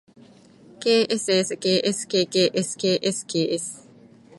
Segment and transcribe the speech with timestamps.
[0.81, 3.65] ｋｓｓｋｓｋｋｓｋｓｋｓ